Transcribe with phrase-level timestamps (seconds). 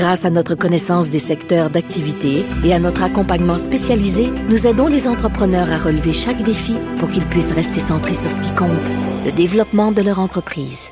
[0.00, 5.06] Grâce à notre connaissance des secteurs d'activité et à notre accompagnement spécialisé, nous aidons les
[5.06, 8.70] entrepreneurs à relever chaque défi pour qu'ils puissent rester centrés sur ce qui compte,
[9.26, 10.88] le développement de leur entreprise.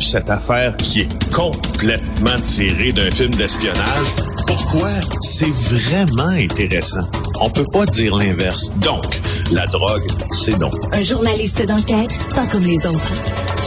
[0.00, 4.08] Cette affaire qui est complètement tirée d'un film d'espionnage,
[4.48, 4.90] pourquoi
[5.20, 7.06] c'est vraiment intéressant?
[7.40, 8.72] On peut pas dire l'inverse.
[8.80, 9.20] Donc,
[9.52, 10.74] la drogue, c'est donc.
[10.92, 13.12] Un journaliste d'enquête, pas comme les autres.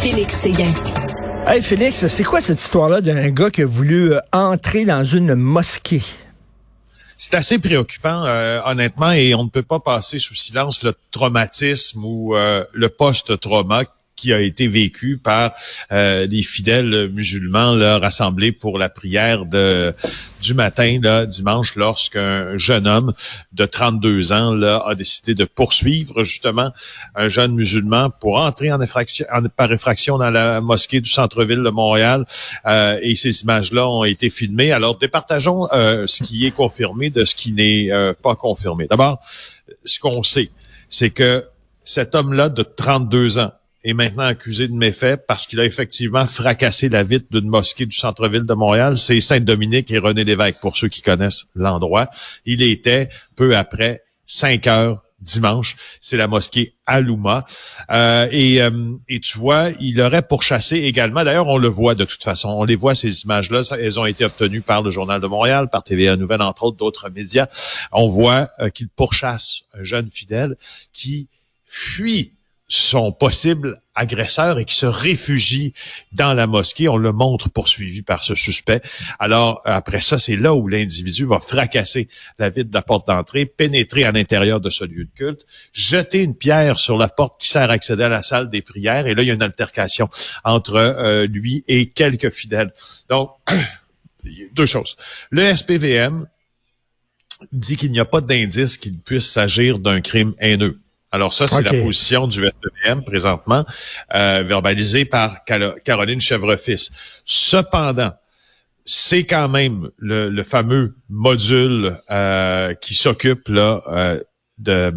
[0.05, 0.71] Félix Séguin.
[1.47, 5.33] Hey Félix, c'est quoi cette histoire-là d'un gars qui a voulu euh, entrer dans une
[5.33, 6.03] mosquée?
[7.17, 12.05] C'est assez préoccupant, euh, honnêtement, et on ne peut pas passer sous silence le traumatisme
[12.05, 13.85] ou euh, le post-trauma
[14.15, 15.53] qui a été vécu par
[15.91, 19.93] euh, les fidèles musulmans là, rassemblés pour la prière de
[20.41, 23.13] du matin là, dimanche lorsqu'un jeune homme
[23.53, 26.71] de 32 ans là a décidé de poursuivre justement
[27.15, 31.69] un jeune musulman pour entrer en effraction par effraction dans la mosquée du centre-ville de
[31.69, 32.25] Montréal.
[32.65, 34.71] Euh, et ces images là ont été filmées.
[34.71, 38.87] Alors départageons euh, ce qui est confirmé de ce qui n'est euh, pas confirmé.
[38.87, 39.19] D'abord
[39.83, 40.49] ce qu'on sait
[40.89, 41.45] c'est que
[41.83, 43.51] cet homme-là de 32 ans
[43.85, 47.95] est maintenant accusé de méfait parce qu'il a effectivement fracassé la vitre d'une mosquée du
[47.95, 48.97] centre-ville de Montréal.
[48.97, 52.09] C'est Saint-Dominique et René Lévesque, pour ceux qui connaissent l'endroit.
[52.45, 57.45] Il était, peu après, 5 heures dimanche, c'est la mosquée Alouma.
[57.89, 62.03] Euh, et, euh, et tu vois, il aurait pourchassé également, d'ailleurs on le voit de
[62.03, 65.27] toute façon, on les voit ces images-là, elles ont été obtenues par le Journal de
[65.27, 67.47] Montréal, par TVA Nouvelle, entre autres d'autres médias.
[67.91, 70.57] On voit euh, qu'il pourchasse un jeune fidèle
[70.93, 71.29] qui
[71.65, 72.33] fuit
[72.67, 75.73] son possible agresseur et qui se réfugie
[76.11, 76.89] dans la mosquée.
[76.89, 78.81] On le montre poursuivi par ce suspect.
[79.19, 82.09] Alors, après ça, c'est là où l'individu va fracasser
[82.39, 86.23] la vitre de la porte d'entrée, pénétrer à l'intérieur de ce lieu de culte, jeter
[86.23, 89.07] une pierre sur la porte qui sert à accéder à la salle des prières.
[89.07, 90.09] Et là, il y a une altercation
[90.43, 92.73] entre euh, lui et quelques fidèles.
[93.09, 93.31] Donc,
[94.53, 94.95] deux choses.
[95.29, 96.27] Le SPVM
[97.51, 100.79] dit qu'il n'y a pas d'indice qu'il puisse s'agir d'un crime haineux.
[101.15, 103.65] Alors ça, c'est la position du SPVM présentement,
[104.13, 106.89] euh, verbalisée par Caroline Chevrefils.
[107.23, 108.11] Cependant,
[108.83, 114.19] c'est quand même le, fameux module euh, qui s'occupe là euh,
[114.57, 114.93] de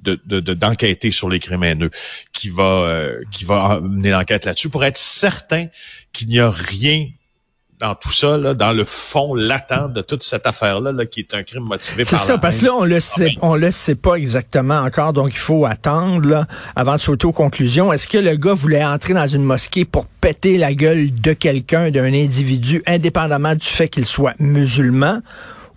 [0.00, 1.90] d'enquêter sur les crimes haineux,
[2.32, 5.66] qui va qui va mener l'enquête là-dessus pour être certain
[6.14, 7.06] qu'il n'y a rien
[7.80, 11.34] dans tout ça, là, dans le fond latent de toute cette affaire-là, là, qui est
[11.34, 13.94] un crime motivé par C'est ça, parce que là, on le sait, on le sait
[13.94, 17.92] pas exactement encore, donc il faut attendre là, avant de sauter aux conclusions.
[17.92, 21.90] Est-ce que le gars voulait entrer dans une mosquée pour péter la gueule de quelqu'un,
[21.90, 25.20] d'un individu, indépendamment du fait qu'il soit musulman?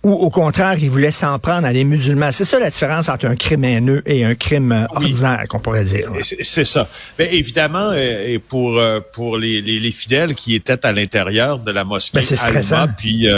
[0.02, 2.32] Ou au contraire, il voulait s'en prendre à des musulmans.
[2.32, 5.84] C'est ça la différence entre un crime haineux et un crime euh, ordinaire, qu'on pourrait
[5.84, 6.10] dire.
[6.22, 6.88] C'est ça.
[7.18, 11.70] Mais évidemment, euh, et pour euh, pour les, les, fidèles qui étaient à l'intérieur de
[11.70, 13.28] la mosquée, ben puis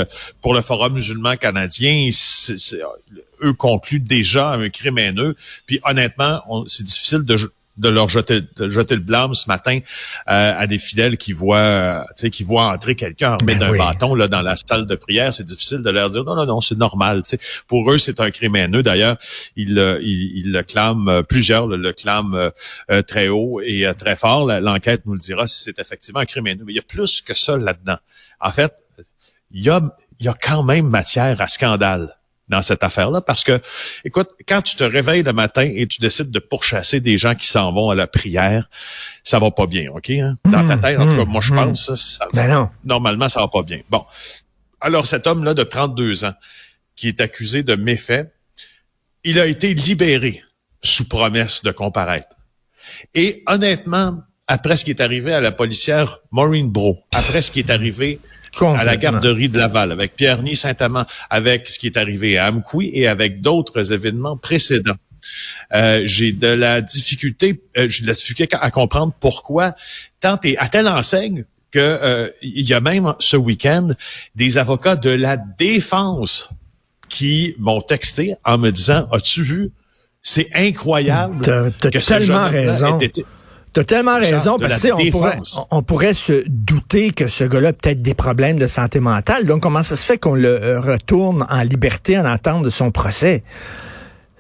[0.40, 2.08] pour le Forum musulman canadien,
[3.42, 5.34] eux concluent déjà un crime haineux.
[5.66, 7.36] Puis honnêtement, c'est difficile de
[7.76, 9.78] de leur jeter, de jeter le blâme ce matin
[10.30, 13.58] euh, à des fidèles qui voient, euh, tu sais, qui voient entrer quelqu'un armé ben
[13.58, 15.34] d'un bâton là dans la salle de prière.
[15.34, 17.22] C'est difficile de leur dire non, non, non, c'est normal.
[17.22, 17.38] Tu sais.
[17.66, 18.82] Pour eux, c'est un crime haineux.
[18.82, 19.16] D'ailleurs,
[19.56, 19.70] ils,
[20.02, 22.50] ils, le clament, euh, plusieurs le, clament
[23.06, 24.46] très haut et très fort.
[24.46, 26.64] L'enquête nous le dira si c'est effectivement un crime haineux.
[26.64, 27.98] Mais il y a plus que ça là-dedans.
[28.40, 28.72] En fait,
[29.50, 29.80] il y a,
[30.18, 32.14] il y a quand même matière à scandale
[32.48, 33.60] dans cette affaire-là parce que,
[34.04, 37.46] écoute, quand tu te réveilles le matin et tu décides de pourchasser des gens qui
[37.46, 38.68] s'en vont à la prière,
[39.22, 40.10] ça va pas bien, OK?
[40.10, 40.36] Hein?
[40.44, 41.56] Dans ta mmh, tête, en tout cas, mmh, moi, je mmh.
[41.56, 42.70] pense, ça, ben non.
[42.84, 43.80] normalement, ça va pas bien.
[43.88, 44.04] Bon.
[44.80, 46.34] Alors, cet homme-là de 32 ans,
[46.96, 48.30] qui est accusé de méfaits,
[49.24, 50.42] il a été libéré
[50.82, 52.36] sous promesse de comparaître.
[53.14, 57.60] Et honnêtement, après ce qui est arrivé à la policière Maureen Bro, après ce qui
[57.60, 58.20] est arrivé
[58.62, 62.90] à la garderie de Laval, avec Pierre-Ny Saint-Amand, avec ce qui est arrivé à Amkoui
[62.92, 64.96] et avec d'autres événements précédents.
[65.72, 69.74] Euh, j'ai de la difficulté, euh, j'ai de la difficulté à comprendre pourquoi
[70.20, 73.88] tant et à telle enseigne que euh, il y a même ce week-end
[74.34, 76.50] des avocats de la défense
[77.08, 79.72] qui m'ont texté en me disant as-tu vu?
[80.26, 82.96] C'est incroyable que tellement raison.
[82.96, 83.24] Tu
[83.80, 85.38] as tellement raison, parce pourrait,
[85.70, 89.46] on pourrait se douter que ce gars-là a peut-être des problèmes de santé mentale.
[89.46, 92.90] Donc, comment ça se fait qu'on le euh, retourne en liberté en attente de son
[92.90, 93.42] procès?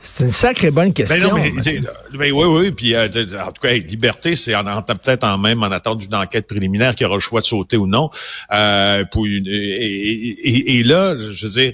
[0.04, 1.34] C'est une sacrée bonne ben question.
[1.34, 5.98] Ben oui, oui, puis euh, en tout cas, liberté, c'est peut-être en même en attente
[5.98, 8.10] d'une enquête préliminaire qui aura le choix de sauter ou non.
[8.52, 11.72] Euh, pour et, et, et, là, je veux dire,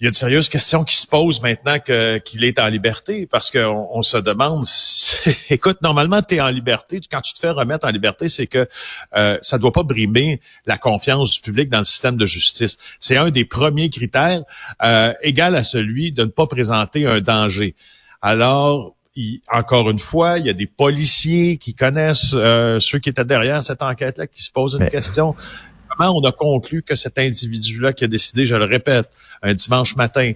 [0.00, 3.26] il y a de sérieuses questions qui se posent maintenant que qu'il est en liberté,
[3.26, 4.64] parce qu'on on se demande,
[5.50, 8.66] écoute, normalement, tu es en liberté, quand tu te fais remettre en liberté, c'est que
[9.16, 12.78] euh, ça ne doit pas brimer la confiance du public dans le système de justice.
[12.98, 14.42] C'est un des premiers critères,
[14.82, 17.74] euh, égal à celui de ne pas présenter un danger.
[18.22, 18.94] Alors,
[19.52, 23.62] encore une fois, il y a des policiers qui connaissent euh, ceux qui étaient derrière
[23.62, 25.34] cette enquête-là, qui se posent une question
[25.98, 29.08] on a conclu que cet individu-là qui a décidé, je le répète,
[29.42, 30.32] un dimanche matin,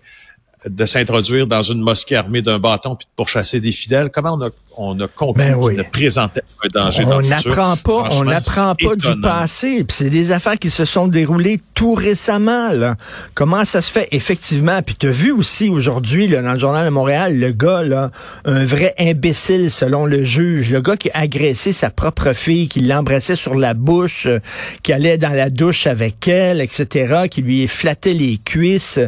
[0.66, 4.10] de s'introduire dans une mosquée armée d'un bâton puis de pourchasser des fidèles.
[4.10, 8.08] Comment on a, on a compris ben qu'il ne présentait un danger on n'apprend pas,
[8.12, 9.84] on n'apprend pas du passé.
[9.84, 12.72] Puis c'est des affaires qui se sont déroulées tout récemment.
[12.72, 12.96] Là.
[13.34, 14.08] Comment ça se fait?
[14.12, 18.10] Effectivement Puis tu as vu aussi aujourd'hui dans le journal de Montréal le gars là,
[18.44, 22.80] un vrai imbécile selon le juge, le gars qui a agressé sa propre fille, qui
[22.80, 24.38] l'embrassait sur la bouche, euh,
[24.82, 28.98] qui allait dans la douche avec elle, etc., qui lui flattait les cuisses.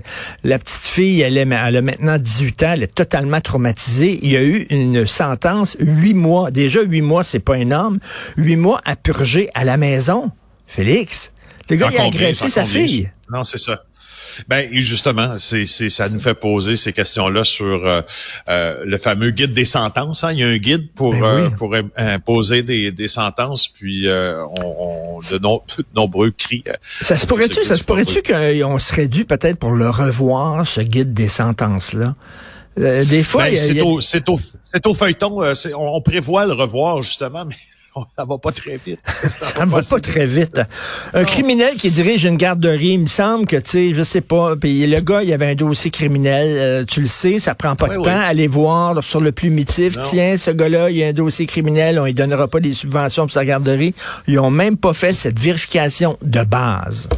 [0.45, 4.19] La petite fille, elle est elle a maintenant 18 ans, elle est totalement traumatisée.
[4.23, 6.51] Il y a eu une sentence, huit mois.
[6.51, 7.99] Déjà, huit mois, c'est pas énorme.
[8.37, 10.31] Huit mois à purger à la maison.
[10.67, 11.33] Félix,
[11.71, 13.11] le gars, il a agressé sa fille.
[13.33, 13.83] Non, c'est ça.
[14.49, 18.03] Ben justement, c'est, ça nous fait poser ces questions-là sur euh,
[18.49, 20.25] euh, le fameux guide des sentences.
[20.25, 20.33] Hein.
[20.33, 25.21] Il y a un guide pour ben euh, pour imposer des, des sentences, puis on,
[25.21, 25.41] de,
[25.95, 26.65] nombreux cris.
[27.01, 31.15] Ça se pourrait-tu, ça se pourrait-tu qu'on serait dû peut-être pour le revoir ce guide
[31.15, 32.15] des sentences là?
[32.77, 35.43] Des fois, ben, c'est, au, au, c'est au feuilleton.
[35.77, 37.57] on prévoit le revoir justement, mais
[38.19, 39.01] ça va pas très vite.
[39.07, 40.61] ça va pas très vite.
[41.15, 44.57] Un criminel qui dirige une garderie, il me semble que, tu sais, je sais pas,
[44.57, 47.89] puis le gars, il avait un dossier criminel, euh, tu le sais, ça prend pas
[47.89, 48.21] de temps.
[48.27, 52.15] Aller voir sur le plumitif, tiens, ce gars-là, il a un dossier criminel, on lui
[52.15, 53.95] donnera pas des subventions pour sa garderie.
[54.27, 57.09] Ils ont même pas fait cette vérification de base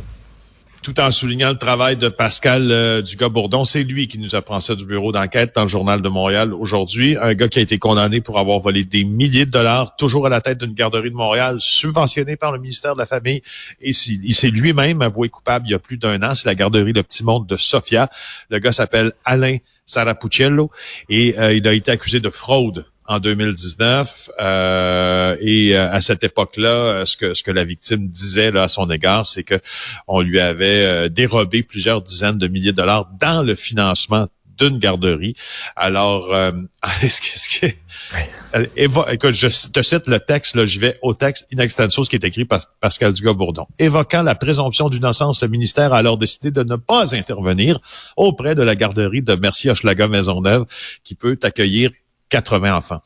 [0.89, 3.67] tout en soulignant le travail de Pascal euh, Dugas-Bourdon.
[3.67, 7.15] C'est lui qui nous apprend ça du bureau d'enquête dans le Journal de Montréal aujourd'hui.
[7.21, 10.31] Un gars qui a été condamné pour avoir volé des milliers de dollars, toujours à
[10.31, 13.43] la tête d'une garderie de Montréal, subventionnée par le ministère de la Famille.
[13.83, 16.35] Et il s'est lui-même avoué coupable il y a plus d'un an.
[16.35, 18.09] C'est la garderie Le Petit Monde de Sofia.
[18.49, 20.71] Le gars s'appelle Alain Sarapuccello
[21.11, 24.31] et euh, il a été accusé de fraude en 2019.
[24.39, 28.65] Euh, et euh, à cette époque-là, euh, ce que ce que la victime disait là,
[28.65, 29.59] à son égard, c'est que
[30.07, 34.29] on lui avait dérobé plusieurs dizaines de milliers de dollars dans le financement
[34.59, 35.35] d'une garderie.
[35.77, 36.35] Alors,
[37.03, 41.47] est-ce que, ce que écoute, je te cite le texte, là, je vais au texte
[41.55, 43.67] in extenso, ce qui est écrit par Pascal Dugas-Bourdon.
[43.79, 47.79] Évoquant la présomption d'innocence, le ministère a alors décidé de ne pas intervenir
[48.17, 50.65] auprès de la garderie de Merci-Hochelaga Maisonneuve,
[51.05, 51.91] qui peut accueillir
[52.29, 53.01] 80 enfants.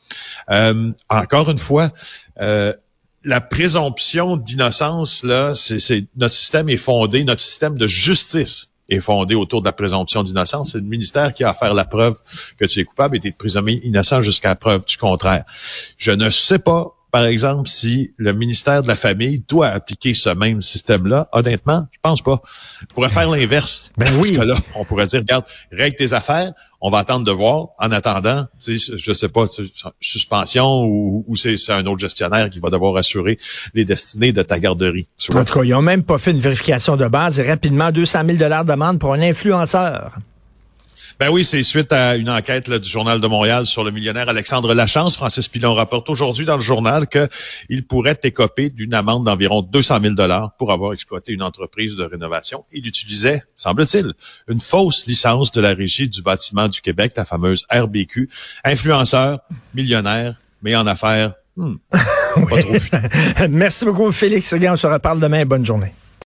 [0.49, 1.89] Euh, encore une fois,
[2.41, 2.73] euh,
[3.23, 9.33] la présomption d'innocence, là, c'est notre système est fondé, notre système de justice est fondé
[9.33, 10.73] autour de la présomption d'innocence.
[10.73, 12.19] C'est le ministère qui a à faire la preuve
[12.57, 15.45] que tu es coupable et tu es présumé innocent jusqu'à la preuve du contraire.
[15.97, 20.29] Je ne sais pas par exemple, si le ministère de la Famille doit appliquer ce
[20.29, 22.41] même système-là, honnêtement, je pense pas.
[22.81, 23.91] On pourrait faire l'inverse.
[23.97, 24.31] Ben oui.
[24.31, 27.67] là, on pourrait dire, regarde, règle tes affaires, on va attendre de voir.
[27.77, 29.45] En attendant, je sais pas,
[29.99, 33.37] suspension ou, ou c'est un autre gestionnaire qui va devoir assurer
[33.75, 35.07] les destinées de ta garderie.
[35.35, 38.21] En tout cas, ils n'ont même pas fait une vérification de base et rapidement 200
[38.25, 40.17] 000 d'amende pour un influenceur.
[41.19, 44.73] Ben oui, c'est suite à une enquête du Journal de Montréal sur le millionnaire Alexandre
[44.73, 45.15] Lachance.
[45.15, 50.13] Francis Pilon rapporte aujourd'hui dans le journal qu'il pourrait écoper d'une amende d'environ 200 000
[50.15, 52.65] dollars pour avoir exploité une entreprise de rénovation.
[52.71, 54.13] Il utilisait, semble-t-il,
[54.47, 58.29] une fausse licence de la Régie du bâtiment du Québec, la fameuse RBQ.
[58.63, 59.39] Influenceur,
[59.73, 61.75] millionnaire, mais en affaires, hmm,
[63.49, 64.53] Merci beaucoup, Félix.
[64.53, 65.45] On se reparle demain.
[65.45, 65.93] Bonne journée.